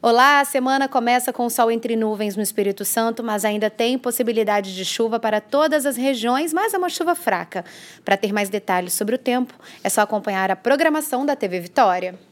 [0.00, 4.72] Olá, a semana começa com sol entre nuvens no Espírito Santo, mas ainda tem possibilidade
[4.76, 7.64] de chuva para todas as regiões, mas é uma chuva fraca.
[8.04, 12.27] Para ter mais detalhes sobre o tempo, é só acompanhar a programação da TV Vitória.